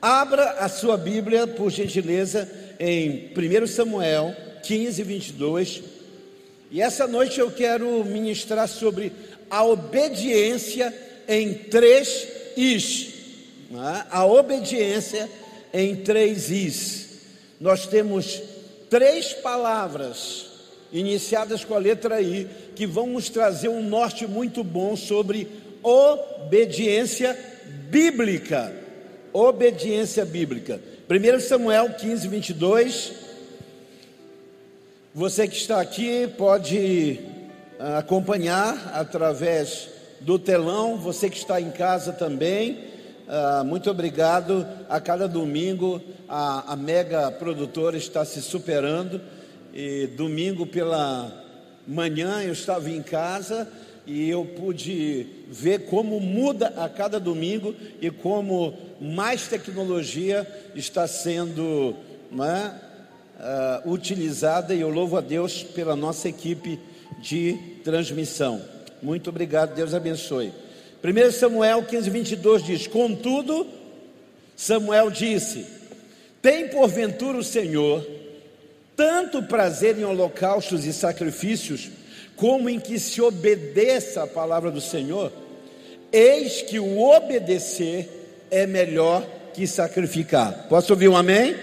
[0.00, 5.82] Abra a sua Bíblia, por gentileza, em 1 Samuel 15, 22.
[6.70, 9.12] E essa noite eu quero ministrar sobre
[9.50, 10.94] a obediência
[11.28, 13.08] em três is.
[13.70, 14.06] Né?
[14.10, 15.28] A obediência
[15.72, 17.08] em três is.
[17.60, 18.40] Nós temos
[18.88, 20.46] três palavras
[20.90, 25.46] iniciadas com a letra I que vão nos trazer um norte muito bom sobre
[25.82, 27.38] obediência
[27.90, 28.79] bíblica.
[29.32, 30.80] Obediência bíblica.
[31.08, 33.12] 1 Samuel 15, 22.
[35.14, 37.20] Você que está aqui pode
[37.78, 39.88] ah, acompanhar através
[40.20, 42.90] do telão, você que está em casa também.
[43.26, 44.66] Uh, muito obrigado.
[44.88, 49.20] A cada domingo a, a, mega produtora está se superando.
[49.72, 51.32] E domingo pela
[51.86, 53.68] manhã eu estava em casa
[54.10, 61.94] e eu pude ver como muda a cada domingo e como mais tecnologia está sendo
[62.32, 64.74] uh, utilizada.
[64.74, 66.76] E eu louvo a Deus pela nossa equipe
[67.20, 68.60] de transmissão.
[69.00, 70.52] Muito obrigado, Deus abençoe.
[71.04, 73.64] 1 Samuel 15, 22 diz: Contudo,
[74.56, 75.64] Samuel disse:
[76.42, 78.04] Tem porventura o Senhor
[78.96, 81.88] tanto prazer em holocaustos e sacrifícios,
[82.40, 85.30] como em que se obedeça a palavra do Senhor?
[86.10, 88.08] Eis que o obedecer
[88.50, 90.66] é melhor que sacrificar.
[90.66, 91.54] Posso ouvir um amém?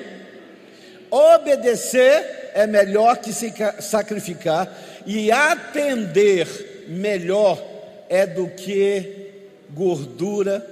[1.09, 4.72] Obedecer é melhor que se sacrificar,
[5.08, 7.59] e atender melhor
[8.08, 9.31] é do que
[9.72, 10.64] gordura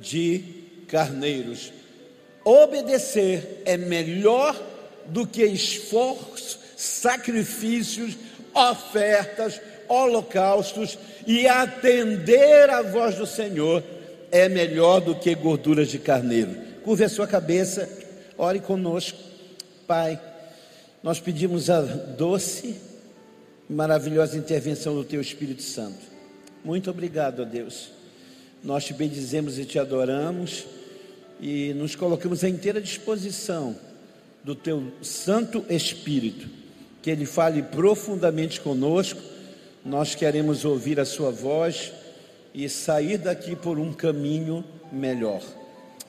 [0.00, 0.42] de
[0.88, 1.70] carneiros.
[2.42, 4.58] Obedecer é melhor
[5.06, 8.16] do que esforço, sacrifícios,
[8.54, 13.82] ofertas, holocaustos e atender à voz do Senhor
[14.30, 16.54] é melhor do que gorduras de carneiro.
[16.84, 17.88] Curve a sua cabeça,
[18.38, 19.18] ore conosco.
[19.86, 20.20] Pai,
[21.02, 22.76] nós pedimos a doce
[23.68, 26.10] e maravilhosa intervenção do Teu Espírito Santo.
[26.64, 28.00] Muito obrigado, a Deus
[28.62, 30.66] nós te bendizemos e te adoramos
[31.40, 33.76] e nos colocamos à inteira disposição
[34.44, 36.48] do teu Santo Espírito,
[37.02, 39.20] que ele fale profundamente conosco.
[39.84, 41.92] Nós queremos ouvir a sua voz
[42.54, 45.42] e sair daqui por um caminho melhor.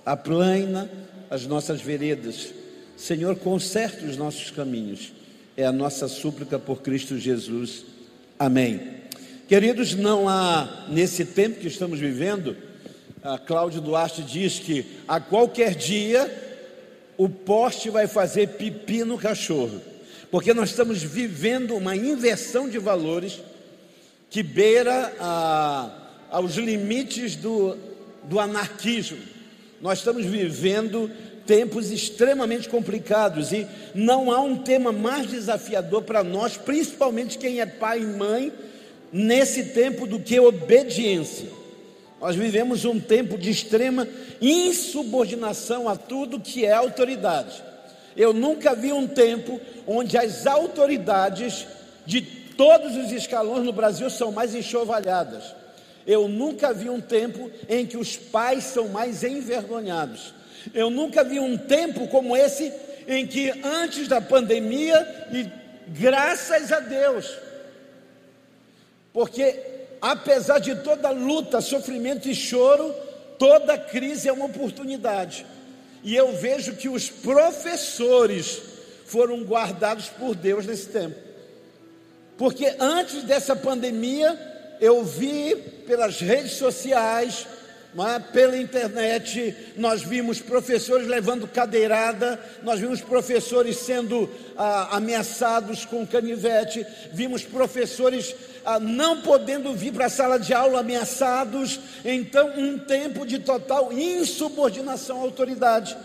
[0.06, 0.90] Aplana
[1.30, 2.54] as nossas veredas.
[2.98, 5.14] Senhor, conserte os nossos caminhos.
[5.56, 7.86] É a nossa súplica por Cristo Jesus.
[8.38, 9.02] Amém.
[9.48, 12.56] Queridos, não há, nesse tempo que estamos vivendo,
[13.24, 16.30] a Cláudio Duarte diz que a qualquer dia
[17.18, 19.80] o poste vai fazer pipi no cachorro,
[20.32, 23.42] porque nós estamos vivendo uma inversão de valores
[24.30, 25.92] que beira a,
[26.32, 27.78] aos limites do,
[28.24, 29.18] do anarquismo.
[29.82, 31.12] Nós estamos vivendo
[31.46, 37.66] tempos extremamente complicados e não há um tema mais desafiador para nós, principalmente quem é
[37.66, 38.54] pai e mãe
[39.12, 41.50] nesse tempo do que obediência.
[42.22, 44.08] Nós vivemos um tempo de extrema
[44.40, 47.71] insubordinação a tudo que é autoridade.
[48.16, 51.68] Eu nunca vi um tempo onde as autoridades
[52.06, 55.56] de todos os escalões no Brasil são mais enxovalhadas.
[56.06, 60.34] Eu nunca vi um tempo em que os pais são mais envergonhados.
[60.74, 62.72] Eu nunca vi um tempo como esse
[63.08, 65.48] em que antes da pandemia e
[65.88, 67.52] graças a Deus
[69.14, 69.60] porque
[70.02, 72.94] apesar de toda luta, sofrimento e choro,
[73.38, 75.46] toda crise é uma oportunidade.
[76.04, 78.62] E eu vejo que os professores
[79.06, 81.16] foram guardados por Deus nesse tempo.
[82.38, 84.40] Porque antes dessa pandemia,
[84.80, 87.46] eu vi pelas redes sociais,
[88.00, 88.20] é?
[88.32, 96.86] pela internet, nós vimos professores levando cadeirada, nós vimos professores sendo ah, ameaçados com canivete,
[97.12, 98.34] vimos professores
[98.82, 101.80] não podendo vir para a sala de aula ameaçados.
[102.04, 105.98] Então, um tempo de total insubordinação à autoridade.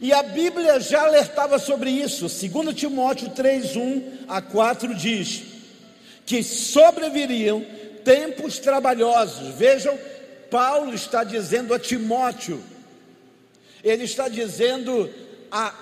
[0.00, 2.26] E a Bíblia já alertava sobre isso.
[2.28, 5.42] 2 Timóteo 3, 1 a 4 diz
[6.26, 7.64] que sobreviriam
[8.04, 9.54] tempos trabalhosos.
[9.54, 9.96] Vejam
[10.50, 12.62] Paulo está dizendo a Timóteo,
[13.82, 15.08] ele está dizendo
[15.50, 15.72] há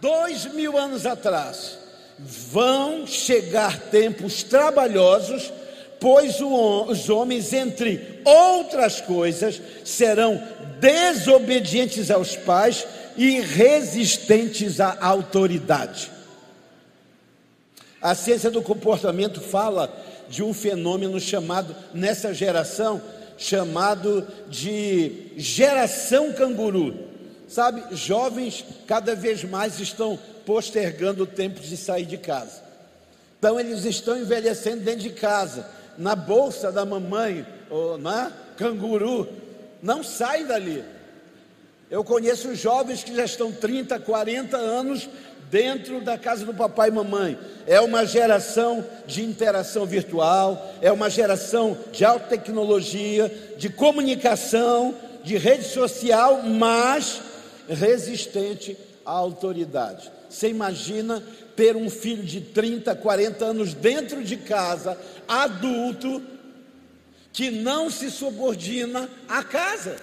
[0.00, 1.78] dois mil anos atrás:
[2.18, 5.52] vão chegar tempos trabalhosos,
[6.00, 10.42] pois os homens, entre outras coisas, serão
[10.80, 12.86] desobedientes aos pais
[13.16, 16.10] e resistentes à autoridade.
[18.00, 19.92] A ciência do comportamento fala
[20.28, 23.02] de um fenômeno chamado, nessa geração,
[23.36, 26.94] chamado de geração canguru.
[27.48, 30.18] Sabe, jovens cada vez mais estão
[30.48, 32.62] postergando o tempo de sair de casa.
[33.38, 35.68] Então eles estão envelhecendo dentro de casa,
[35.98, 39.28] na bolsa da mamãe, ou na canguru.
[39.82, 40.82] Não sai dali.
[41.90, 45.06] Eu conheço jovens que já estão 30, 40 anos
[45.50, 47.38] dentro da casa do papai e mamãe.
[47.66, 55.36] É uma geração de interação virtual, é uma geração de alta tecnologia, de comunicação, de
[55.36, 57.20] rede social, mas
[57.68, 60.16] resistente à autoridade.
[60.28, 61.22] Você imagina
[61.56, 66.22] ter um filho de 30, 40 anos dentro de casa, adulto,
[67.32, 69.96] que não se subordina à casa.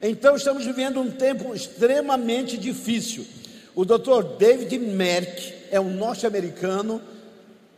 [0.00, 3.26] Então estamos vivendo um tempo extremamente difícil.
[3.74, 4.36] O Dr.
[4.38, 7.02] David Merck é um norte-americano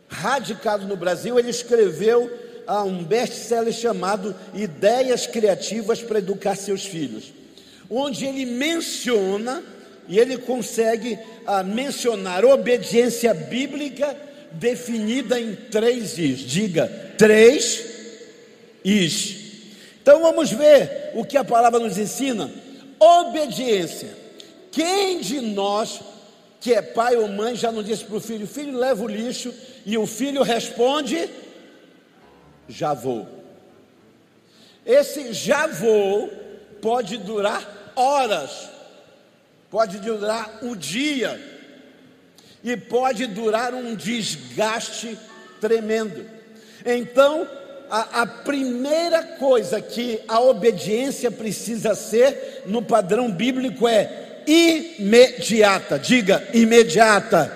[0.07, 1.37] radicado no Brasil.
[1.37, 2.31] Ele escreveu
[2.65, 7.33] ah, um best-seller chamado Ideias Criativas para Educar Seus Filhos
[7.89, 9.63] onde ele menciona,
[10.07, 14.15] e ele consegue ah, mencionar obediência bíblica
[14.51, 16.39] definida em três is.
[16.39, 17.83] Diga, três
[18.83, 19.35] is.
[20.01, 22.51] Então vamos ver o que a palavra nos ensina.
[22.99, 24.09] Obediência.
[24.71, 26.01] Quem de nós
[26.59, 29.53] que é pai ou mãe já não disse para o filho: Filho, leva o lixo,
[29.85, 31.29] e o filho responde:
[32.69, 33.27] Já vou.
[34.85, 36.29] Esse já vou
[36.81, 38.69] pode durar horas,
[39.73, 41.41] pode durar um dia,
[42.63, 45.17] e pode durar um desgaste
[45.59, 46.23] tremendo.
[46.85, 47.47] Então,
[47.89, 55.97] a, a, primeira coisa que a obediência precisa ser no padrão bíblico é imediata.
[55.97, 57.51] Diga imediata.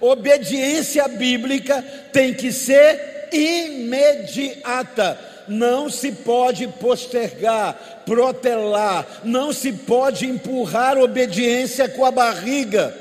[0.00, 1.82] Obediência bíblica
[2.12, 5.16] tem que ser imediata
[5.48, 12.94] não se pode postergar, protelar, não se pode empurrar obediência com a barriga.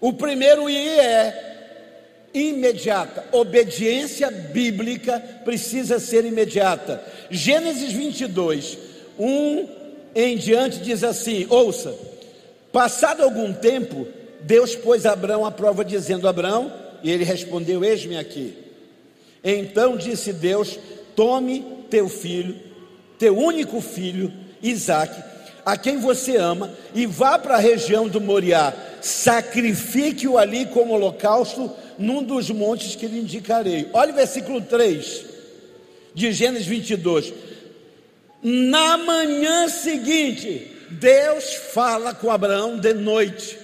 [0.00, 1.46] O primeiro I é
[2.32, 3.24] imediata.
[3.32, 7.02] Obediência bíblica precisa ser imediata.
[7.30, 8.78] Gênesis 22,
[9.18, 9.68] 1
[10.14, 11.94] em diante diz assim: ouça,
[12.72, 14.06] passado algum tempo,
[14.42, 16.72] Deus pôs Abraão à prova, dizendo: Abraão,
[17.02, 18.65] e ele respondeu: Eis-me aqui.
[19.48, 20.76] Então disse Deus:
[21.14, 22.56] Tome teu filho,
[23.16, 25.22] teu único filho, Isaque,
[25.64, 31.70] a quem você ama, e vá para a região do Moriá, sacrifique-o ali como holocausto
[31.96, 33.88] num dos montes que lhe indicarei.
[33.92, 35.24] Olha o versículo 3
[36.12, 37.32] de Gênesis 22.
[38.42, 43.56] Na manhã seguinte, Deus fala com Abraão de noite.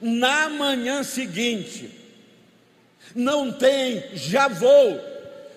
[0.00, 2.03] Na manhã seguinte,
[3.14, 5.00] não tem já vou,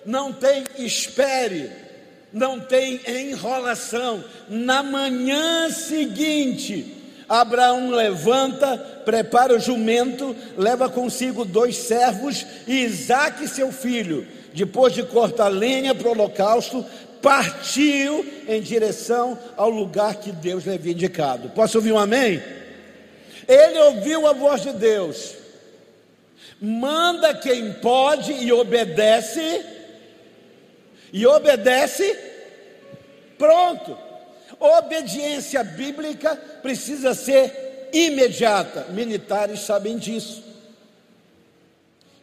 [0.06, 1.71] não tem espere,
[2.31, 4.24] não tem enrolação.
[4.48, 6.95] Na manhã seguinte,
[7.27, 14.27] Abraão levanta, prepara o jumento, leva consigo dois servos e Isaque, seu filho.
[14.54, 16.86] Depois de cortar lenha para o holocausto,
[17.21, 21.50] partiu em direção ao lugar que Deus lhe havia indicado.
[21.50, 22.42] Posso ouvir um amém?
[23.48, 25.46] Ele ouviu a voz de Deus
[26.62, 29.65] manda quem pode e obedece,
[31.13, 32.18] e obedece,
[33.38, 33.98] pronto.
[34.59, 38.87] Obediência bíblica precisa ser imediata.
[38.90, 40.44] Militares sabem disso.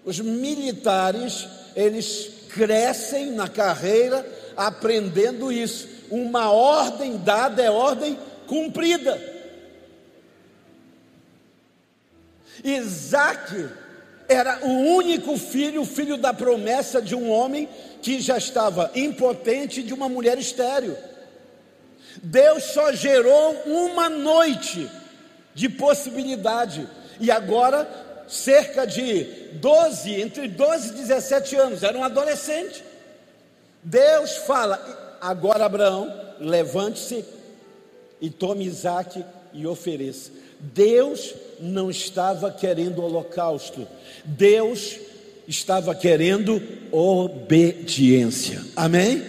[0.05, 4.27] Os militares, eles crescem na carreira
[4.57, 5.89] aprendendo isso.
[6.11, 9.21] Uma ordem dada é ordem cumprida.
[12.63, 13.69] Isaac
[14.29, 17.69] era o único filho, filho da promessa de um homem
[18.01, 20.97] que já estava impotente de uma mulher estéril.
[22.23, 24.89] Deus só gerou uma noite
[25.55, 26.89] de possibilidade,
[27.21, 27.89] e agora,
[28.27, 32.83] cerca de 12, entre 12 e 17 anos, era um adolescente.
[33.83, 37.25] Deus fala: agora, Abraão, levante-se
[38.21, 40.31] e tome Isaac e ofereça.
[40.59, 43.87] Deus não estava querendo holocausto,
[44.25, 44.99] Deus
[45.47, 48.63] estava querendo obediência.
[48.75, 49.25] Amém?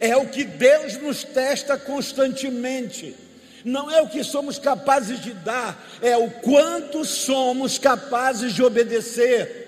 [0.00, 3.14] É o que Deus nos testa constantemente.
[3.64, 9.62] Não é o que somos capazes de dar, é o quanto somos capazes de obedecer.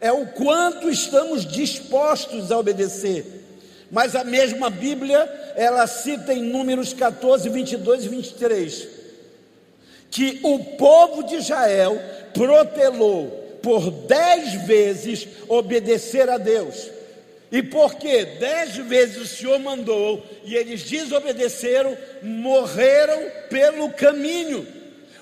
[0.00, 3.44] É o quanto estamos dispostos a obedecer.
[3.90, 5.18] Mas a mesma Bíblia,
[5.54, 8.95] ela cita em Números 14, 22 e 23
[10.10, 12.00] que o povo de Israel
[12.32, 16.90] protelou por dez vezes obedecer a Deus.
[17.50, 24.66] E porque dez vezes o Senhor mandou e eles desobedeceram, morreram pelo caminho.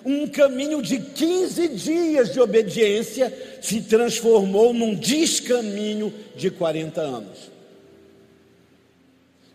[0.04, 7.50] Um caminho de 15 dias de obediência se transformou num descaminho de 40 anos.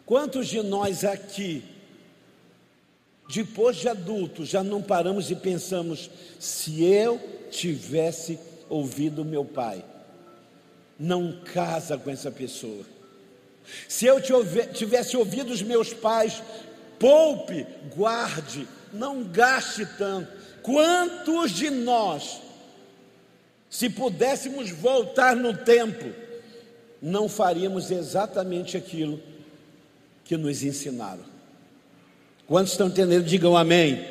[0.05, 1.63] Quantos de nós aqui,
[3.29, 6.09] depois de adultos, já não paramos e pensamos:
[6.39, 7.21] se eu
[7.51, 9.86] tivesse ouvido meu pai,
[11.00, 12.83] não casa com essa pessoa.
[13.88, 14.19] Se eu
[14.74, 16.41] tivesse ouvido os meus pais,
[16.98, 20.31] poupe, guarde, não gaste tanto.
[20.63, 22.41] Quantos de nós,
[23.69, 26.12] se pudéssemos voltar no tempo,
[27.00, 29.21] não faríamos exatamente aquilo
[30.25, 31.28] que nos ensinaram?
[32.50, 33.24] Quantos estão entendendo?
[33.25, 34.03] Digam amém.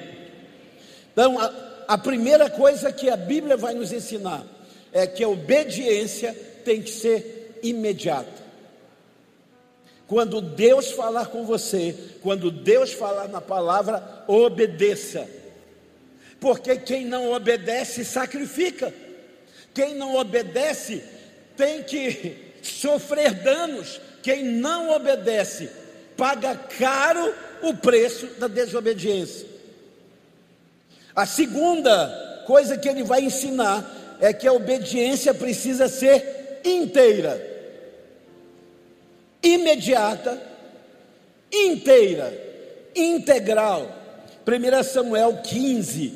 [1.13, 1.53] Então, a,
[1.89, 4.47] a primeira coisa que a Bíblia vai nos ensinar
[4.93, 6.33] é que a obediência
[6.65, 8.47] tem que ser imediata.
[10.07, 15.29] Quando Deus falar com você, quando Deus falar na palavra, obedeça.
[16.39, 18.95] Porque quem não obedece sacrifica.
[19.75, 21.03] Quem não obedece
[21.57, 24.01] tem que sofrer danos.
[24.23, 25.69] Quem não obedece
[26.17, 29.47] paga caro o preço da desobediência.
[31.15, 37.45] A segunda coisa que ele vai ensinar é que a obediência precisa ser inteira,
[39.43, 40.41] imediata,
[41.53, 42.33] inteira,
[42.95, 43.97] integral.
[44.47, 46.15] 1 Samuel 15,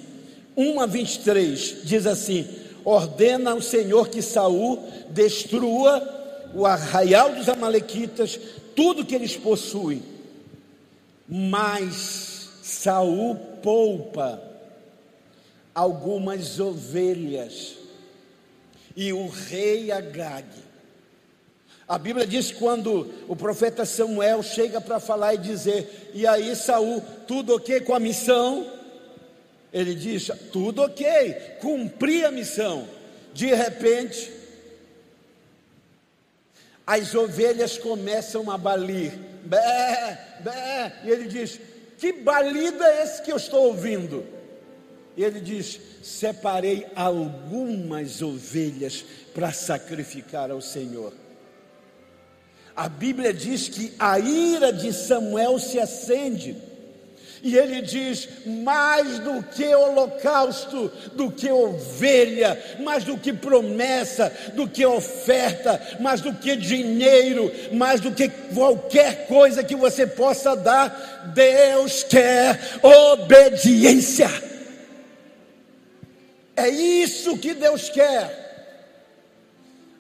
[0.57, 2.49] 1 a 23 diz assim:
[2.85, 6.23] Ordena ao Senhor que Saul destrua
[6.55, 8.39] o arraial dos amalequitas,
[8.75, 10.12] tudo que eles possuem.
[11.35, 14.43] Mas Saul poupa
[15.75, 17.79] algumas ovelhas
[18.95, 20.47] e o rei Agag.
[21.89, 27.03] A Bíblia diz quando o profeta Samuel chega para falar e dizer, e aí Saul,
[27.27, 28.71] tudo ok com a missão?
[29.73, 32.87] Ele diz, tudo ok, cumpri a missão.
[33.33, 34.31] De repente,
[36.87, 41.61] as ovelhas começam a balir, bé, bé, e ele diz:
[41.99, 44.25] Que balido é esse que eu estou ouvindo?
[45.17, 51.13] E ele diz: Separei algumas ovelhas para sacrificar ao Senhor.
[52.75, 56.57] A Bíblia diz que a ira de Samuel se acende
[57.43, 64.69] e ele diz: mais do que holocausto, do que ovelha, mais do que promessa, do
[64.69, 71.33] que oferta, mais do que dinheiro, mais do que qualquer coisa que você possa dar,
[71.35, 74.31] Deus quer obediência.
[76.55, 78.41] É isso que Deus quer.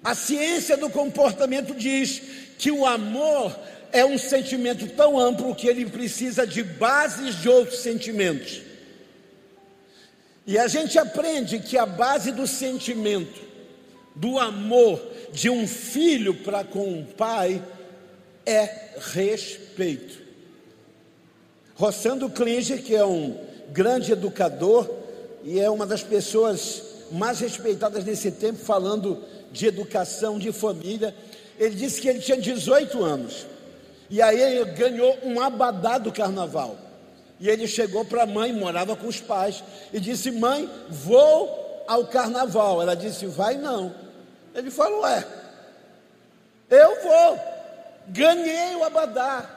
[0.04, 2.22] A ciência do comportamento diz
[2.58, 3.56] que o amor
[3.92, 8.62] é um sentimento tão amplo que ele precisa de bases de outros sentimentos.
[10.46, 13.40] E a gente aprende que a base do sentimento,
[14.16, 17.62] do amor de um filho para com um pai,
[18.46, 20.20] é respeito.
[21.74, 23.38] Rossando Klinger, que é um
[23.70, 24.90] grande educador
[25.44, 26.82] e é uma das pessoas
[27.12, 29.22] mais respeitadas nesse tempo, falando
[29.52, 31.14] de educação, de família,
[31.58, 33.51] ele disse que ele tinha 18 anos
[34.12, 36.76] e aí ele ganhou um abadá do carnaval.
[37.40, 42.06] E ele chegou para a mãe, morava com os pais, e disse: Mãe, vou ao
[42.08, 42.82] carnaval.
[42.82, 43.94] Ela disse: Vai não.
[44.54, 45.26] Ele falou: É,
[46.68, 47.40] eu vou.
[48.08, 49.48] Ganhei o abadá.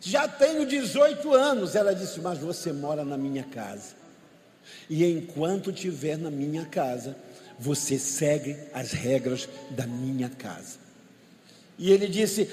[0.00, 1.76] Já tenho 18 anos.
[1.76, 3.94] Ela disse: Mas você mora na minha casa.
[4.88, 7.16] E enquanto estiver na minha casa,
[7.56, 10.80] você segue as regras da minha casa.
[11.78, 12.50] E ele disse: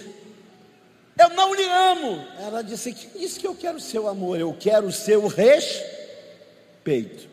[1.18, 2.26] eu não lhe amo.
[2.40, 4.40] Ela disse: Que disse que eu quero seu amor?
[4.40, 7.28] Eu quero seu respeito.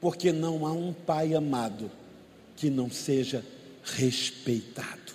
[0.00, 1.90] Porque não há um pai amado
[2.56, 3.44] que não seja
[3.82, 5.14] respeitado.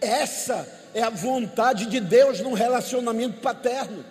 [0.00, 4.04] Essa é a vontade de Deus num relacionamento paterno.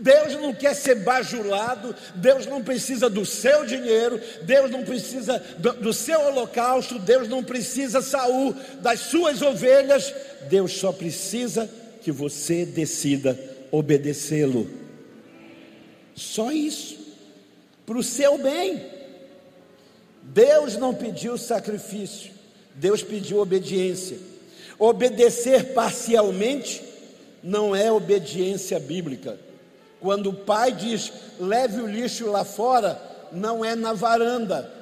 [0.00, 5.74] Deus não quer ser bajulado, Deus não precisa do seu dinheiro, Deus não precisa do,
[5.74, 10.12] do seu holocausto, Deus não precisa Saul das suas ovelhas,
[10.48, 11.70] Deus só precisa
[12.02, 13.38] que você decida
[13.70, 14.68] obedecê-lo.
[16.14, 16.98] Só isso,
[17.84, 18.98] para o seu bem.
[20.22, 22.30] Deus não pediu sacrifício,
[22.74, 24.16] Deus pediu obediência.
[24.78, 26.82] Obedecer parcialmente
[27.42, 29.38] não é obediência bíblica.
[30.00, 34.80] Quando o pai diz, leve o lixo lá fora, não é na varanda,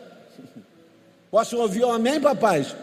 [1.31, 2.75] Posso ouvir um amém, papais?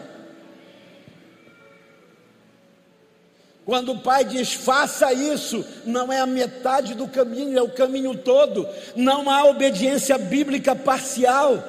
[3.64, 8.16] Quando o pai diz faça isso, não é a metade do caminho, é o caminho
[8.16, 8.68] todo.
[8.94, 11.60] Não há obediência bíblica parcial.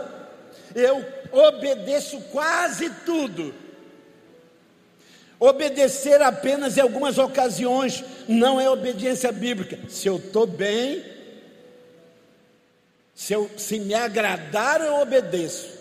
[0.75, 3.51] Eu obedeço quase tudo.
[5.39, 9.77] Obedecer apenas em algumas ocasiões não é obediência bíblica.
[9.87, 11.03] Se eu estou bem,
[13.13, 15.77] se, eu, se me agradar, eu obedeço.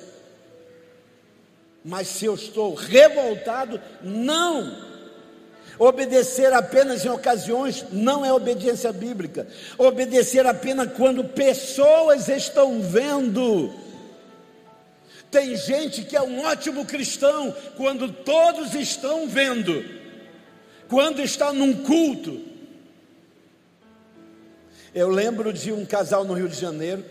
[1.85, 4.85] Mas se eu estou revoltado, não.
[5.79, 9.47] Obedecer apenas em ocasiões não é obediência bíblica.
[9.79, 13.73] Obedecer apenas quando pessoas estão vendo.
[15.31, 19.85] Tem gente que é um ótimo cristão quando todos estão vendo.
[20.89, 22.41] Quando está num culto.
[24.95, 27.05] Eu lembro de um casal no Rio de Janeiro.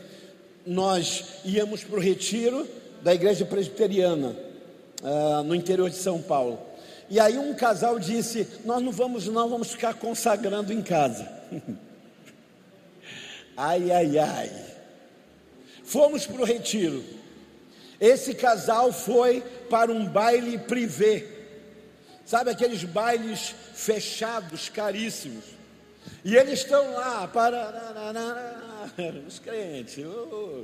[0.65, 2.67] Nós íamos para o retiro
[3.03, 4.35] da igreja presbiteriana,
[5.03, 6.59] uh, no interior de São Paulo.
[7.07, 11.31] E aí um casal disse: Nós não vamos, não, vamos ficar consagrando em casa.
[13.55, 14.51] ai, ai, ai.
[15.83, 17.03] Fomos para o retiro.
[17.99, 21.27] Esse casal foi para um baile privê.
[22.25, 25.45] Sabe aqueles bailes fechados, caríssimos.
[26.23, 27.73] E eles estão lá, para
[29.27, 30.03] os crentes.
[30.03, 30.63] Oh,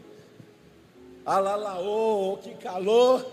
[1.26, 3.26] alalaô, que calor.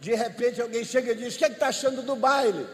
[0.00, 2.66] De repente alguém chega e diz: O que é está achando do baile?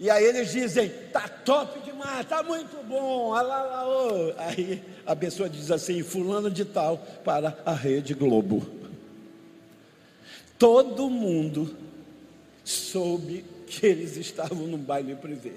[0.00, 3.34] E aí eles dizem: Tá top demais, tá muito bom.
[3.34, 4.32] Alalaô.
[4.36, 8.66] Aí a pessoa diz assim: Fulano de Tal para a Rede Globo.
[10.58, 11.76] Todo mundo
[12.64, 15.52] soube que eles estavam no baile privê.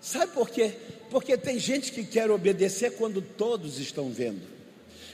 [0.00, 0.74] Sabe por quê?
[1.10, 4.42] Porque tem gente que quer obedecer quando todos estão vendo,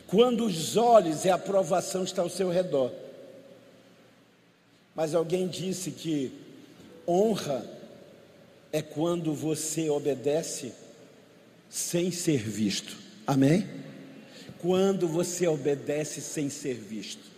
[0.07, 2.93] quando os olhos e a aprovação estão ao seu redor.
[4.95, 6.33] Mas alguém disse que
[7.09, 7.65] honra
[8.73, 10.73] é quando você obedece
[11.69, 12.97] sem ser visto.
[13.27, 13.69] Amém?
[14.59, 17.31] Quando você obedece sem ser visto.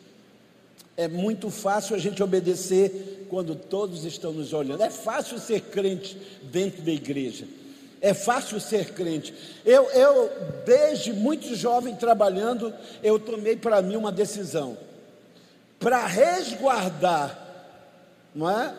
[0.97, 4.83] É muito fácil a gente obedecer quando todos estão nos olhando.
[4.83, 7.47] É fácil ser crente dentro da igreja.
[8.01, 9.35] É fácil ser crente.
[9.64, 10.31] Eu, eu
[10.64, 14.77] desde muito jovem trabalhando, eu tomei para mim uma decisão.
[15.81, 17.44] Para resguardar
[18.35, 18.75] não é?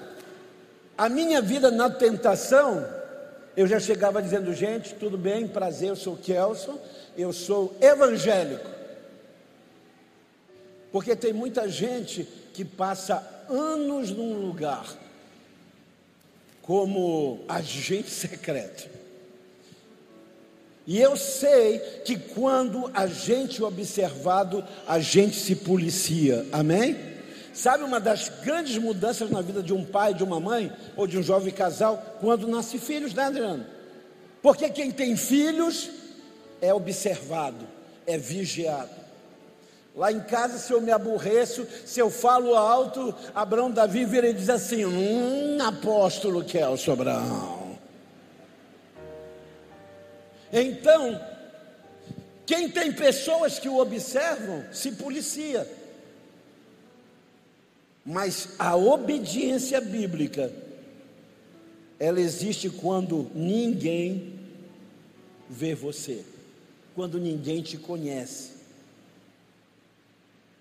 [0.97, 2.87] A minha vida na tentação,
[3.55, 6.79] eu já chegava dizendo, gente, tudo bem, prazer, eu sou Kelson,
[7.17, 8.69] eu sou evangélico.
[10.91, 14.85] Porque tem muita gente que passa anos num lugar
[16.61, 18.89] como agente secreto.
[20.87, 26.45] E eu sei que quando a gente é observado, a gente se policia.
[26.51, 27.14] Amém?
[27.55, 31.17] Sabe uma das grandes mudanças na vida de um pai, de uma mãe ou de
[31.17, 33.65] um jovem casal quando nasce filhos, né, Adriano?
[34.41, 35.89] Porque quem tem filhos
[36.61, 37.65] é observado,
[38.05, 38.91] é vigiado.
[39.95, 44.33] Lá em casa, se eu me aborreço, se eu falo alto, Abraão Davi vira e
[44.33, 47.77] diz assim: Hum, apóstolo Kelso Abraão.
[50.51, 51.21] Então,
[52.45, 55.65] quem tem pessoas que o observam, se policia.
[58.05, 60.53] Mas a obediência bíblica,
[61.99, 64.33] ela existe quando ninguém
[65.49, 66.23] vê você,
[66.93, 68.51] quando ninguém te conhece.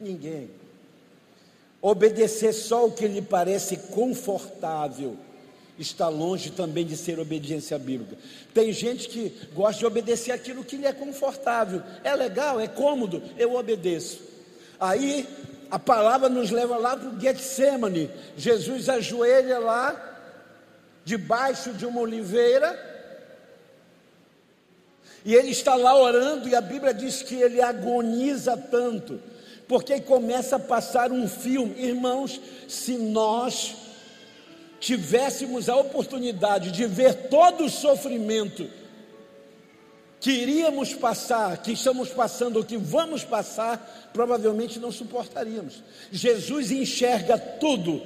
[0.00, 0.48] Ninguém.
[1.82, 5.18] Obedecer só o que lhe parece confortável
[5.78, 8.16] está longe também de ser obediência bíblica.
[8.54, 11.82] Tem gente que gosta de obedecer aquilo que lhe é confortável.
[12.02, 14.20] É legal, é cômodo, eu obedeço.
[14.78, 15.26] Aí
[15.70, 18.10] a palavra nos leva lá para o Getsemane.
[18.36, 20.18] Jesus ajoelha lá,
[21.04, 22.92] debaixo de uma oliveira,
[25.24, 29.20] e ele está lá orando, e a Bíblia diz que ele agoniza tanto,
[29.66, 31.80] porque começa a passar um filme.
[31.82, 33.74] Irmãos, se nós
[34.78, 38.68] tivéssemos a oportunidade de ver todo o sofrimento
[40.24, 45.82] que iríamos passar, que estamos passando, ou que vamos passar, provavelmente não suportaríamos.
[46.10, 48.00] Jesus enxerga tudo,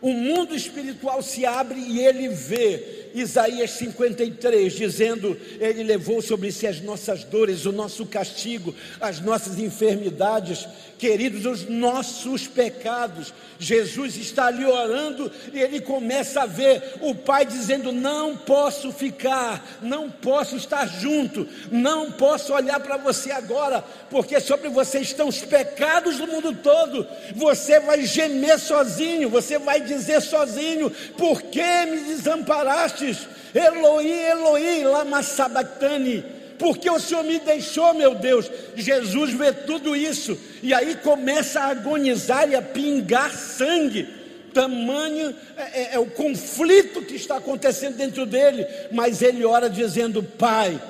[0.00, 6.66] O mundo espiritual se abre e ele vê Isaías 53, dizendo: Ele levou sobre si
[6.66, 10.66] as nossas dores, o nosso castigo, as nossas enfermidades,
[10.98, 13.32] queridos, os nossos pecados.
[13.58, 19.78] Jesus está ali orando e ele começa a ver o Pai dizendo: Não posso ficar,
[19.82, 25.40] não posso estar junto, não posso olhar para você agora, porque sobre você estão os
[25.40, 27.06] pecados do mundo todo.
[27.34, 33.16] Você vai gemer sozinho, você vai dizer sozinho: Por que me desamparaste?
[33.54, 36.24] Eloí, Eloí, lama sabachthani,
[36.58, 38.50] porque o Senhor me deixou, meu Deus.
[38.76, 44.20] Jesus vê tudo isso e aí começa a agonizar e a pingar sangue.
[44.52, 50.22] Tamanho é, é, é o conflito que está acontecendo dentro dele, mas ele ora dizendo:
[50.22, 50.80] Pai,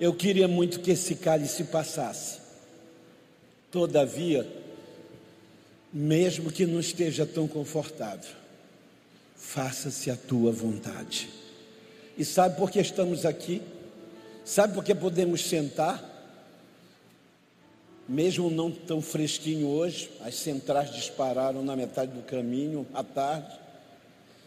[0.00, 2.38] eu queria muito que esse cálice passasse.
[3.70, 4.46] Todavia,
[5.92, 8.30] mesmo que não esteja tão confortável,
[9.36, 11.28] faça-se a tua vontade.
[12.16, 13.62] E sabe por que estamos aqui?
[14.44, 16.16] Sabe por que podemos sentar?
[18.08, 23.54] Mesmo não tão fresquinho hoje, as centrais dispararam na metade do caminho à tarde.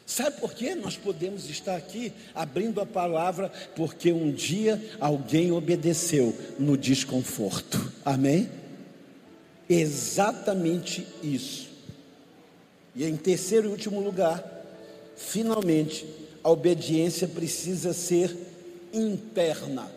[0.06, 3.50] Sabe por que nós podemos estar aqui abrindo a palavra?
[3.76, 7.94] Porque um dia alguém obedeceu no desconforto.
[8.04, 8.50] Amém?
[9.74, 11.70] Exatamente isso.
[12.96, 14.62] E em terceiro e último lugar,
[15.22, 16.06] Finalmente,
[16.44, 18.36] a obediência precisa ser
[18.92, 19.90] interna.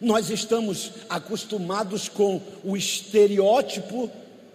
[0.00, 4.10] Nós estamos acostumados com o estereótipo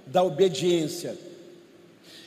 [0.05, 1.17] da obediência.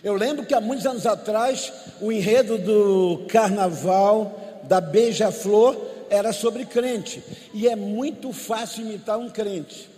[0.03, 5.77] Eu lembro que há muitos anos atrás, o enredo do carnaval da Beija-Flor
[6.11, 7.23] era sobre crente.
[7.55, 9.89] E é muito fácil imitar um crente.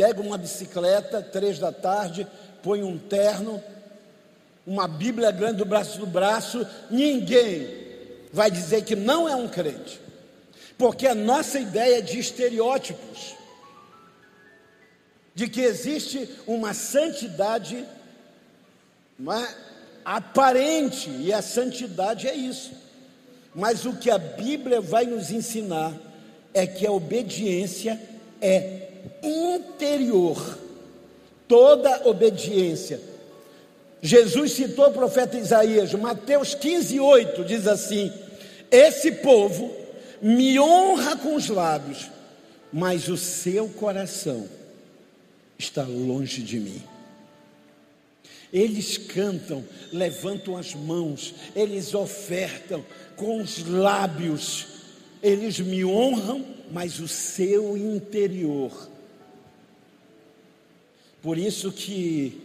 [0.00, 2.26] Pega uma bicicleta, três da tarde,
[2.62, 3.62] põe um terno,
[4.66, 7.68] uma Bíblia grande do braço do braço, ninguém
[8.32, 10.00] vai dizer que não é um crente,
[10.78, 13.34] porque a nossa ideia é de estereótipos,
[15.34, 19.54] de que existe uma santidade é,
[20.02, 22.72] aparente, e a santidade é isso.
[23.54, 25.92] Mas o que a Bíblia vai nos ensinar
[26.54, 28.00] é que a obediência
[28.40, 28.86] é
[29.22, 30.58] interior.
[31.46, 33.00] Toda obediência
[34.02, 38.10] Jesus citou o profeta Isaías, Mateus 15, 8, diz assim:
[38.70, 39.70] Esse povo
[40.22, 42.10] me honra com os lábios,
[42.72, 44.48] mas o seu coração
[45.58, 46.82] está longe de mim.
[48.52, 52.84] Eles cantam, levantam as mãos, eles ofertam
[53.16, 54.66] com os lábios,
[55.22, 58.89] eles me honram, mas o seu interior.
[61.22, 62.40] Por isso que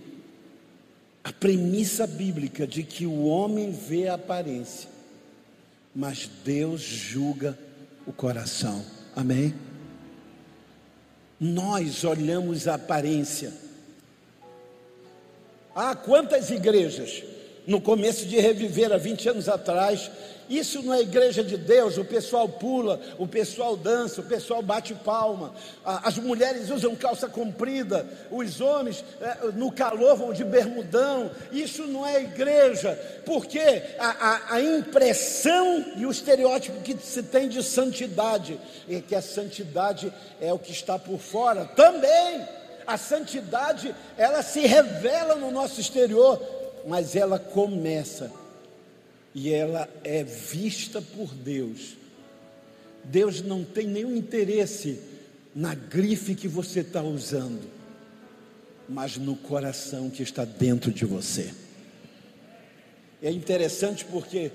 [1.23, 4.89] a premissa bíblica de que o homem vê a aparência,
[5.95, 7.57] mas Deus julga
[8.05, 8.85] o coração.
[9.15, 9.55] Amém?
[11.39, 13.53] Nós olhamos a aparência.
[15.73, 17.23] Ah, quantas igrejas
[17.67, 20.09] no começo de reviver há 20 anos atrás
[20.49, 24.93] isso não é igreja de Deus, o pessoal pula, o pessoal dança, o pessoal bate
[24.93, 31.31] palma, as mulheres usam calça comprida, os homens é, no calor vão de bermudão.
[31.51, 32.93] Isso não é igreja,
[33.25, 33.59] porque
[33.97, 39.21] a, a, a impressão e o estereótipo que se tem de santidade é que a
[39.21, 42.45] santidade é o que está por fora também.
[42.85, 46.39] A santidade ela se revela no nosso exterior,
[46.85, 48.31] mas ela começa
[49.33, 51.97] e ela é vista por Deus.
[53.03, 54.99] Deus não tem nenhum interesse
[55.53, 57.61] na grife que você está usando,
[58.87, 61.53] mas no coração que está dentro de você.
[63.21, 64.51] É interessante porque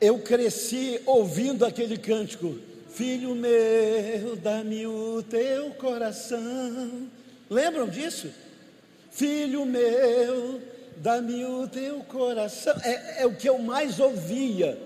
[0.00, 2.58] eu cresci ouvindo aquele cântico,
[2.90, 7.08] Filho meu, dá-me o teu coração.
[7.48, 8.28] Lembram disso?
[9.10, 10.27] Filho meu,
[11.08, 12.74] dá-me o teu coração.
[12.84, 14.78] É, é, o que eu mais ouvia.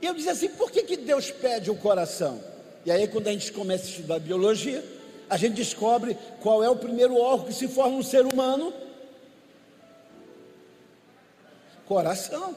[0.00, 2.40] E eu dizia assim: por que, que Deus pede o coração?
[2.86, 4.82] E aí, quando a gente começa a estudar biologia,
[5.28, 8.72] a gente descobre qual é o primeiro órgão que se forma um ser humano:
[11.84, 12.56] coração.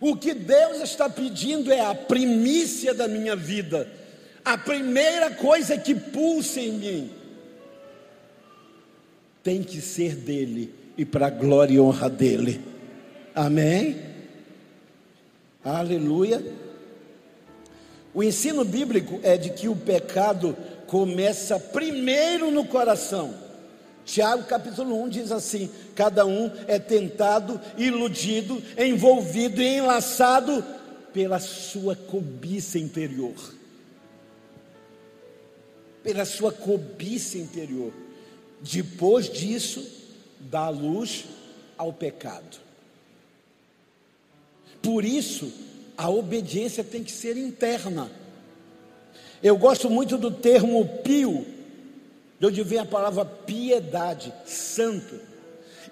[0.00, 3.90] O que Deus está pedindo é a primícia da minha vida,
[4.44, 7.12] a primeira coisa que pulsa em mim
[9.42, 12.60] tem que ser dele e para a glória e honra dele.
[13.32, 13.96] Amém?
[15.64, 16.44] Aleluia.
[18.12, 20.56] O ensino bíblico é de que o pecado
[20.88, 23.32] começa primeiro no coração.
[24.04, 30.64] Tiago capítulo 1 diz assim: cada um é tentado, iludido, envolvido e enlaçado
[31.12, 33.34] pela sua cobiça interior.
[36.02, 37.92] Pela sua cobiça interior.
[38.60, 39.97] Depois disso,
[40.40, 41.24] dá luz
[41.76, 42.58] ao pecado.
[44.82, 45.52] Por isso,
[45.96, 48.10] a obediência tem que ser interna.
[49.42, 51.46] Eu gosto muito do termo pio,
[52.38, 55.20] de onde vem a palavra piedade, santo.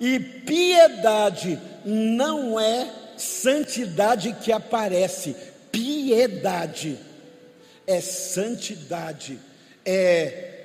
[0.00, 5.34] E piedade não é santidade que aparece,
[5.72, 6.98] piedade
[7.86, 9.38] é santidade,
[9.84, 10.55] é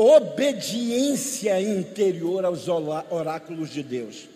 [0.00, 4.28] obediência interior aos oráculos de Deus.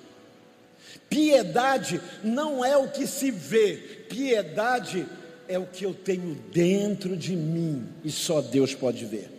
[1.08, 3.76] Piedade não é o que se vê,
[4.08, 5.06] piedade
[5.48, 9.30] é o que eu tenho dentro de mim e só Deus pode ver.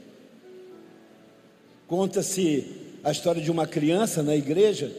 [1.87, 4.91] Conta-se a história de uma criança na igreja,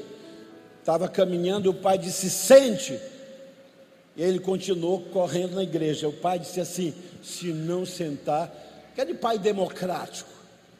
[0.78, 2.98] estava caminhando, o pai disse: Sente.
[4.16, 6.08] E ele continuou correndo na igreja.
[6.08, 10.35] O pai disse assim: Se não sentar, que é pai democrático,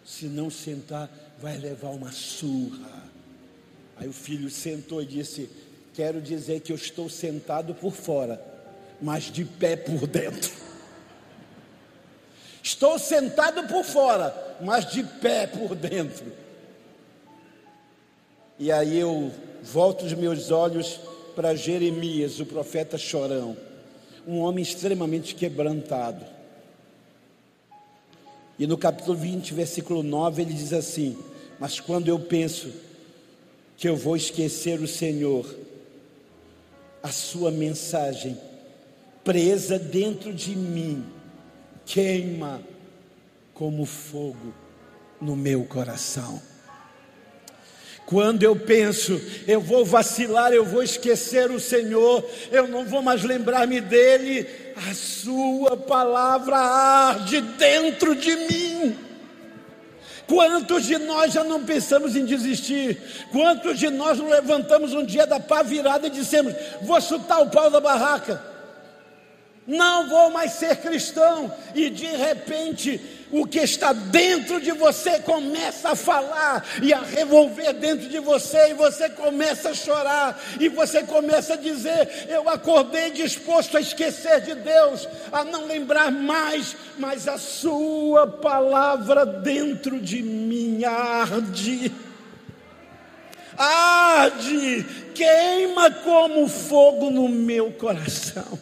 [0.06, 3.02] se não sentar, vai levar uma surra.
[3.96, 5.50] Aí o filho sentou e disse:
[5.92, 8.40] Quero dizer que eu estou sentado por fora,
[9.02, 10.52] mas de pé por dentro.
[12.62, 16.32] Estou sentado por fora, mas de pé por dentro.
[18.58, 19.30] E aí eu
[19.62, 20.98] volto os meus olhos
[21.36, 23.56] para Jeremias, o profeta chorão,
[24.26, 26.35] um homem extremamente quebrantado.
[28.58, 31.16] E no capítulo 20, versículo 9, ele diz assim:
[31.58, 32.72] Mas quando eu penso
[33.76, 35.46] que eu vou esquecer o Senhor,
[37.02, 38.38] a sua mensagem
[39.22, 41.04] presa dentro de mim,
[41.84, 42.62] queima
[43.52, 44.54] como fogo
[45.20, 46.40] no meu coração.
[48.06, 53.24] Quando eu penso, eu vou vacilar, eu vou esquecer o Senhor, eu não vou mais
[53.24, 54.46] lembrar-me dele,
[54.88, 58.98] a Sua palavra arde dentro de mim.
[60.28, 63.00] Quantos de nós já não pensamos em desistir?
[63.32, 67.50] Quantos de nós não levantamos um dia da pá virada e dissemos: Vou chutar o
[67.50, 68.56] pau da barraca?
[69.66, 75.90] não vou mais ser cristão, e de repente o que está dentro de você começa
[75.90, 81.02] a falar e a revolver dentro de você, e você começa a chorar, e você
[81.02, 87.26] começa a dizer: Eu acordei disposto a esquecer de Deus, a não lembrar mais, mas
[87.26, 91.92] a Sua palavra dentro de mim arde.
[93.58, 94.84] Arde,
[95.14, 98.58] queima como fogo no meu coração.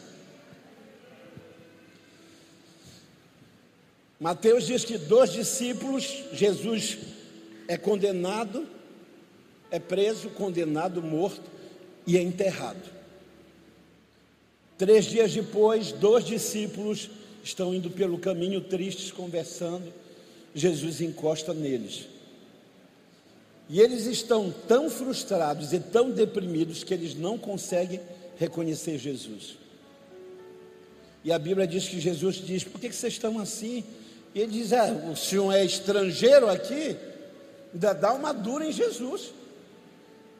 [4.18, 6.98] Mateus diz que dois discípulos, Jesus
[7.66, 8.66] é condenado,
[9.70, 11.42] é preso, condenado, morto
[12.06, 12.94] e é enterrado.
[14.78, 17.10] Três dias depois, dois discípulos
[17.42, 19.92] estão indo pelo caminho tristes, conversando.
[20.54, 22.08] Jesus encosta neles.
[23.68, 28.00] E eles estão tão frustrados e tão deprimidos que eles não conseguem
[28.38, 29.56] reconhecer Jesus.
[31.24, 33.82] E a Bíblia diz que Jesus diz: Por que vocês estão assim?
[34.34, 36.96] E ele diz: é, o senhor é estrangeiro aqui,
[37.72, 39.32] ainda dá uma dura em Jesus.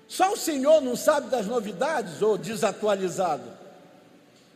[0.06, 3.42] Só o Senhor não sabe das novidades ou desatualizado.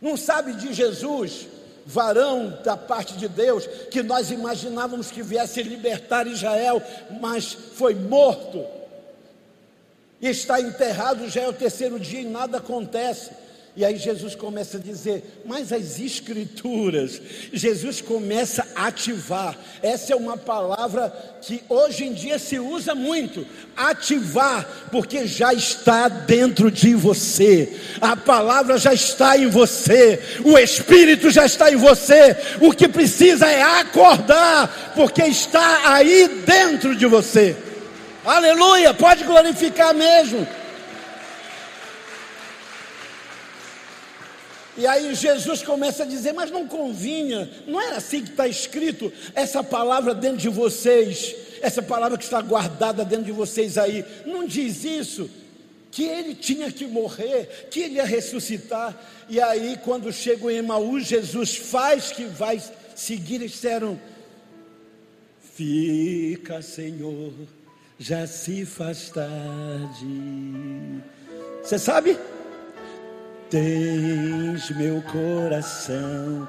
[0.00, 1.48] Não sabe de Jesus,
[1.84, 6.82] varão da parte de Deus, que nós imaginávamos que viesse libertar Israel,
[7.20, 8.64] mas foi morto.
[10.20, 13.30] E está enterrado já é o terceiro dia e nada acontece.
[13.76, 17.20] E aí Jesus começa a dizer, mas as escrituras,
[17.52, 19.56] Jesus começa a ativar.
[19.80, 26.08] Essa é uma palavra que hoje em dia se usa muito, ativar, porque já está
[26.08, 27.72] dentro de você.
[28.00, 32.36] A palavra já está em você, o espírito já está em você.
[32.60, 37.56] O que precisa é acordar, porque está aí dentro de você.
[38.24, 40.46] Aleluia, pode glorificar mesmo.
[44.78, 49.12] E aí Jesus começa a dizer: Mas não convinha, não era assim que está escrito
[49.34, 54.46] essa palavra dentro de vocês, essa palavra que está guardada dentro de vocês aí, não
[54.46, 55.28] diz isso,
[55.90, 58.96] que ele tinha que morrer, que ele ia ressuscitar.
[59.28, 62.62] E aí, quando chegam em Emaús, Jesus faz que vai
[62.94, 63.98] seguir, e disseram:
[65.56, 67.32] Fica, Senhor,
[67.98, 70.06] já se faz tarde.
[71.64, 72.16] Você sabe?
[73.50, 76.46] Tens meu coração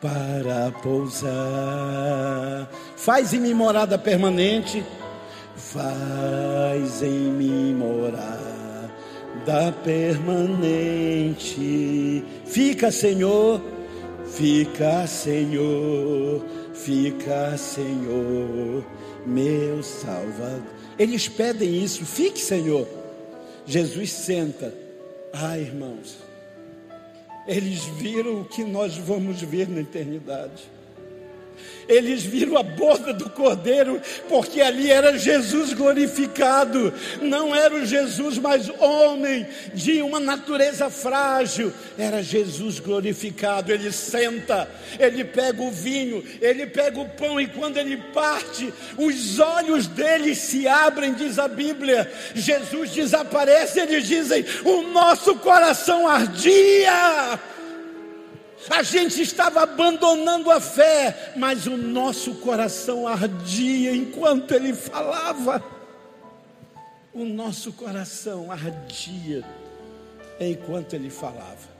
[0.00, 2.68] para pousar.
[2.96, 4.84] Faz em mim morada permanente,
[5.56, 8.90] faz em mim morar
[9.46, 11.42] da permanente.
[12.44, 13.62] Fica, Senhor,
[14.26, 18.84] fica, Senhor, fica, Senhor,
[19.24, 20.74] meu Salvador.
[20.98, 22.86] Eles pedem isso, fique, Senhor.
[23.66, 24.74] Jesus senta.
[25.32, 26.23] Ah, irmãos,
[27.46, 30.73] eles viram o que nós vamos ver na eternidade.
[31.88, 38.38] Eles viram a boca do cordeiro, porque ali era Jesus glorificado, não era o Jesus
[38.38, 43.72] mais homem, de uma natureza frágil, era Jesus glorificado.
[43.72, 49.38] Ele senta, ele pega o vinho, ele pega o pão, e quando ele parte, os
[49.38, 52.10] olhos dele se abrem, diz a Bíblia.
[52.34, 57.38] Jesus desaparece, eles dizem: O nosso coração ardia
[58.70, 65.62] a gente estava abandonando a fé, mas o nosso coração ardia enquanto ele falava.
[67.12, 69.44] O nosso coração ardia
[70.40, 71.74] enquanto ele falava.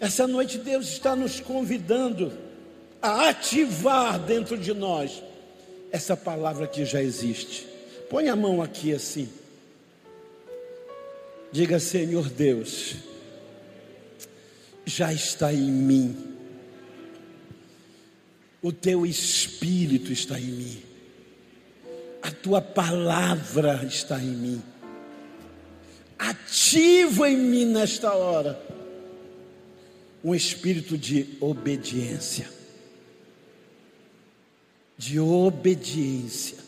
[0.00, 2.32] Essa noite Deus está nos convidando
[3.02, 5.22] a ativar dentro de nós
[5.90, 7.66] essa palavra que já existe.
[8.08, 9.28] Põe a mão aqui assim.
[11.52, 13.07] Diga, Senhor Deus
[14.88, 16.16] já está em mim.
[18.62, 20.82] O teu espírito está em mim.
[22.22, 24.62] A tua palavra está em mim.
[26.18, 28.60] Ativo em mim nesta hora
[30.24, 32.50] um espírito de obediência.
[34.96, 36.58] De obediência.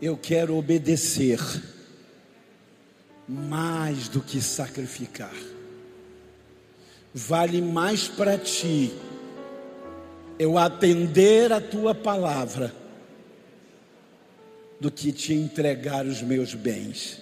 [0.00, 1.40] Eu quero obedecer
[3.26, 5.34] mais do que sacrificar
[7.14, 8.92] vale mais para ti
[10.38, 12.72] eu atender a tua palavra
[14.80, 17.20] do que te entregar os meus bens.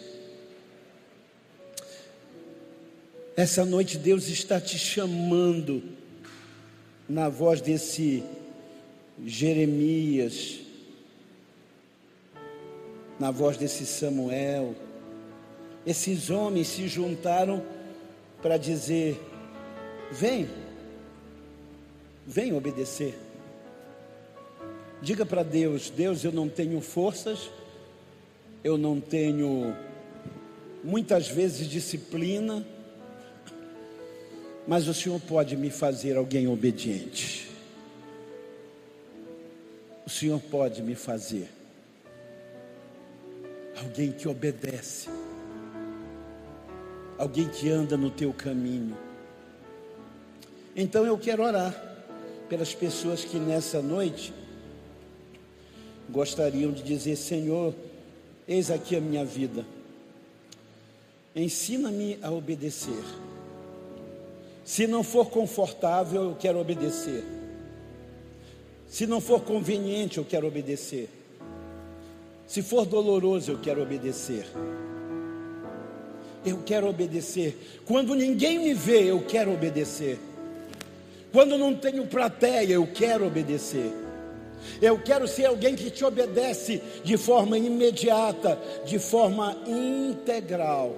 [3.37, 5.83] Essa noite Deus está te chamando
[7.09, 8.23] na voz desse
[9.25, 10.61] Jeremias,
[13.19, 14.75] na voz desse Samuel.
[15.87, 17.63] Esses homens se juntaram
[18.43, 19.21] para dizer:
[20.13, 20.49] Vem,
[22.27, 23.15] vem obedecer.
[25.03, 27.51] Diga para Deus: Deus, eu não tenho forças,
[28.63, 29.77] eu não tenho
[30.83, 32.67] muitas vezes disciplina,
[34.67, 37.51] mas o Senhor pode me fazer alguém obediente.
[40.07, 41.49] O Senhor pode me fazer
[43.77, 45.09] alguém que obedece,
[47.19, 49.06] alguém que anda no teu caminho.
[50.77, 51.75] Então eu quero orar
[52.51, 54.31] pelas pessoas que nessa noite
[56.11, 57.75] gostariam de dizer: Senhor,
[58.47, 59.65] eis aqui a minha vida,
[61.35, 63.03] ensina-me a obedecer.
[64.67, 67.25] Se não for confortável, eu quero obedecer.
[68.87, 71.09] Se não for conveniente, eu quero obedecer.
[72.47, 74.47] Se for doloroso, eu quero obedecer.
[76.45, 77.81] Eu quero obedecer.
[77.87, 80.19] Quando ninguém me vê, eu quero obedecer.
[81.37, 83.93] Quando não tenho plateia, eu quero obedecer.
[84.81, 90.97] Eu quero ser alguém que te obedece de forma imediata, de forma integral.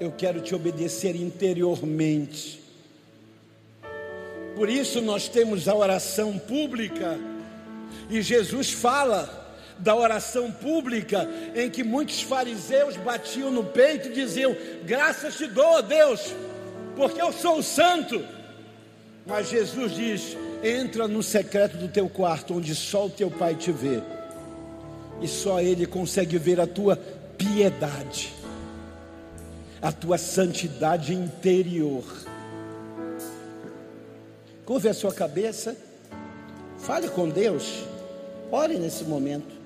[0.00, 2.60] Eu quero te obedecer interiormente.
[4.56, 7.16] Por isso nós temos a oração pública,
[8.10, 9.30] e Jesus fala
[9.78, 15.80] da oração pública, em que muitos fariseus batiam no peito e diziam: Graças te dou,
[15.82, 16.34] Deus
[16.96, 18.24] porque eu sou santo.
[19.26, 23.70] Mas Jesus diz: entra no secreto do teu quarto, onde só o teu pai te
[23.72, 24.00] vê,
[25.20, 26.96] e só ele consegue ver a tua
[27.36, 28.32] piedade,
[29.80, 32.04] a tua santidade interior.
[34.64, 35.76] Curve a sua cabeça,
[36.78, 37.84] fale com Deus,
[38.50, 39.61] ore nesse momento.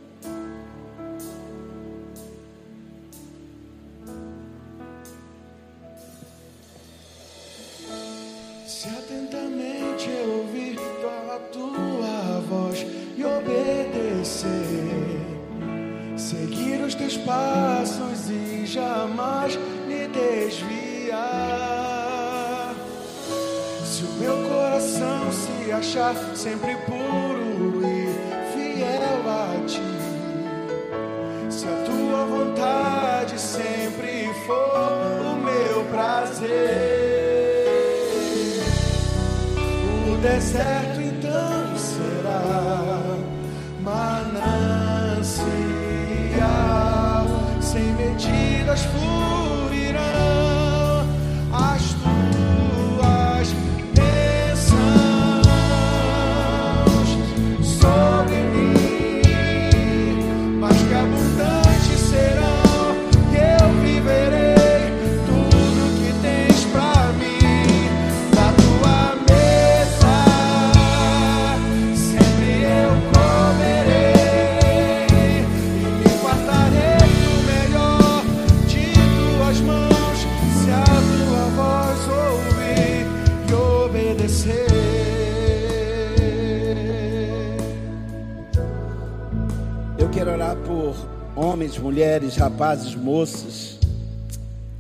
[91.87, 93.79] Mulheres, rapazes, moças,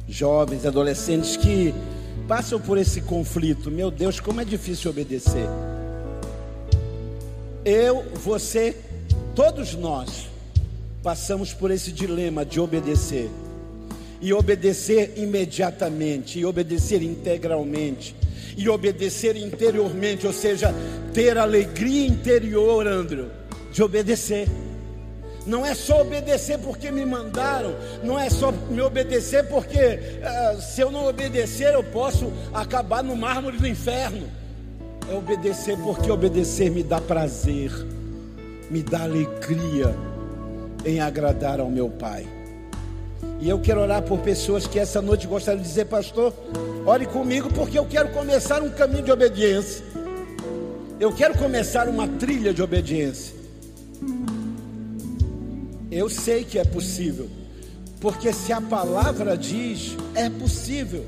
[0.08, 1.72] jovens, adolescentes que
[2.26, 3.70] passam por esse conflito.
[3.70, 5.46] Meu Deus, como é difícil obedecer.
[7.64, 8.76] Eu, você,
[9.36, 10.26] todos nós
[11.00, 13.30] passamos por esse dilema de obedecer.
[14.20, 18.16] E obedecer imediatamente, e obedecer integralmente,
[18.56, 20.74] e obedecer interiormente, ou seja,
[21.14, 23.26] ter alegria interior, André,
[23.72, 24.48] de obedecer.
[25.46, 29.78] Não é só obedecer porque me mandaram, não é só me obedecer porque
[30.24, 34.28] ah, se eu não obedecer eu posso acabar no mármore do inferno.
[35.08, 37.70] É obedecer porque obedecer me dá prazer,
[38.68, 39.94] me dá alegria
[40.84, 42.26] em agradar ao meu Pai.
[43.38, 46.32] E eu quero orar por pessoas que essa noite gostariam de dizer, pastor,
[46.84, 49.84] ore comigo porque eu quero começar um caminho de obediência.
[50.98, 53.35] Eu quero começar uma trilha de obediência.
[55.96, 57.26] Eu sei que é possível,
[58.02, 61.06] porque se a palavra diz, é possível.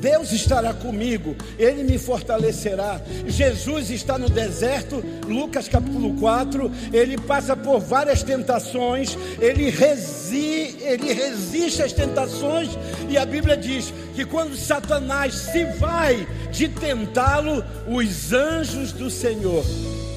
[0.00, 3.00] Deus estará comigo, Ele me fortalecerá.
[3.28, 6.68] Jesus está no deserto, Lucas capítulo 4.
[6.92, 12.70] Ele passa por várias tentações, ele, resi, ele resiste às tentações,
[13.08, 19.64] e a Bíblia diz que quando Satanás se vai de tentá-lo, os anjos do Senhor,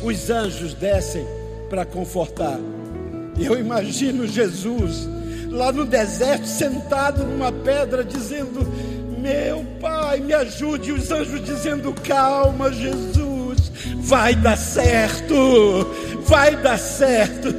[0.04, 1.24] os anjos descem
[1.70, 2.60] para confortar.
[3.40, 5.08] Eu imagino Jesus
[5.50, 8.66] lá no deserto, sentado numa pedra, dizendo:
[9.20, 10.90] Meu Pai, me ajude.
[10.90, 15.88] E os anjos dizendo: Calma, Jesus, vai dar certo,
[16.26, 17.50] vai dar certo.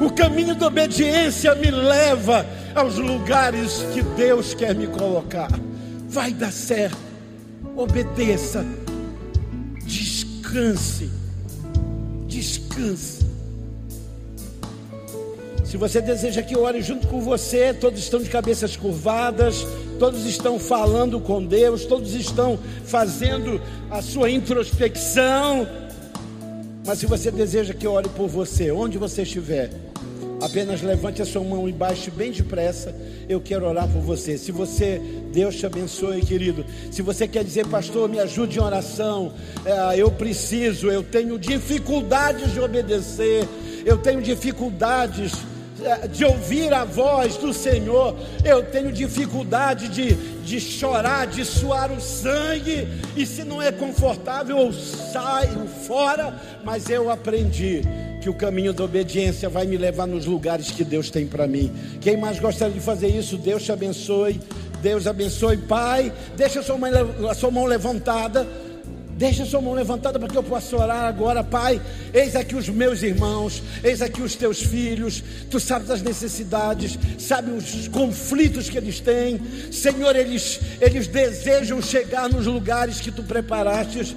[0.00, 5.50] O caminho da obediência me leva aos lugares que Deus quer me colocar.
[6.08, 6.96] Vai dar certo,
[7.76, 8.64] obedeça,
[9.84, 11.10] descanse,
[12.26, 13.19] descanse.
[15.70, 19.64] Se você deseja que eu ore junto com você, todos estão de cabeças curvadas,
[20.00, 25.68] todos estão falando com Deus, todos estão fazendo a sua introspecção.
[26.84, 29.70] Mas se você deseja que eu ore por você, onde você estiver,
[30.42, 32.92] apenas levante a sua mão e baixe bem depressa.
[33.28, 34.36] Eu quero orar por você.
[34.36, 35.00] Se você,
[35.32, 36.66] Deus te abençoe, querido.
[36.90, 39.32] Se você quer dizer, pastor, me ajude em oração,
[39.64, 43.46] é, eu preciso, eu tenho dificuldades de obedecer,
[43.86, 45.32] eu tenho dificuldades
[46.10, 52.00] de ouvir a voz do Senhor, eu tenho dificuldade de, de chorar, de suar o
[52.00, 57.82] sangue, e se não é confortável, eu saio fora, mas eu aprendi
[58.20, 61.72] que o caminho da obediência vai me levar nos lugares que Deus tem para mim.
[62.00, 64.40] Quem mais gostaria de fazer isso, Deus te abençoe.
[64.82, 66.12] Deus abençoe, Pai.
[66.36, 66.90] Deixa a sua mão,
[67.28, 68.46] a sua mão levantada.
[69.20, 71.78] Deixa sua mão levantada para que eu possa orar agora, Pai.
[72.10, 75.22] Eis aqui os meus irmãos, eis aqui os teus filhos.
[75.50, 79.38] Tu sabes as necessidades, sabes os conflitos que eles têm.
[79.70, 84.16] Senhor, eles, eles desejam chegar nos lugares que tu preparaste.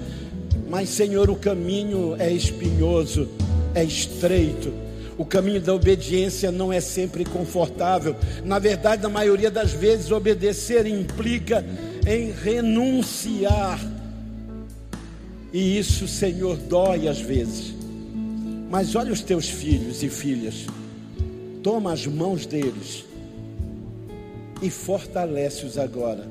[0.70, 3.28] Mas, Senhor, o caminho é espinhoso,
[3.74, 4.72] é estreito.
[5.18, 8.16] O caminho da obediência não é sempre confortável.
[8.42, 11.62] Na verdade, na maioria das vezes, obedecer implica
[12.06, 13.92] em renunciar
[15.54, 17.72] e isso, Senhor, dói às vezes.
[18.68, 20.66] Mas olha os teus filhos e filhas.
[21.62, 23.04] Toma as mãos deles
[24.60, 26.26] e fortalece-os agora.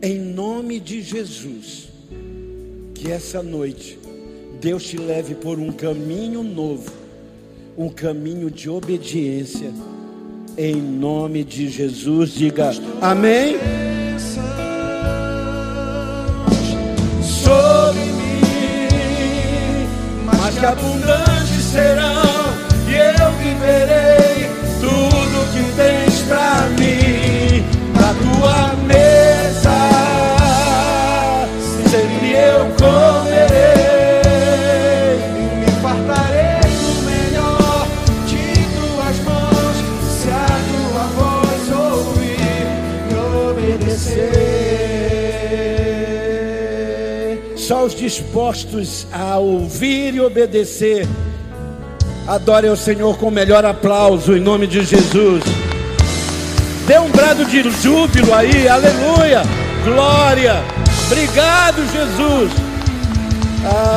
[0.00, 1.88] Em nome de Jesus,
[2.94, 3.98] que essa noite
[4.60, 6.92] Deus te leve por um caminho novo,
[7.76, 9.72] um caminho de obediência.
[10.56, 12.70] Em nome de Jesus, diga
[13.00, 13.56] amém.
[20.58, 22.22] Que abundantes serão
[22.88, 24.50] e eu viverei
[24.80, 29.97] tudo que tens pra mim na tua mesa.
[47.98, 51.06] Dispostos a ouvir e obedecer,
[52.26, 55.42] adore ao Senhor com o melhor aplauso em nome de Jesus.
[56.86, 59.42] Dê um brado de júbilo aí, aleluia,
[59.84, 60.62] glória,
[61.06, 62.50] obrigado, Jesus.
[63.64, 63.88] Ah,